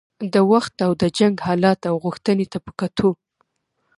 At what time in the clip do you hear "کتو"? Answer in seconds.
2.79-3.09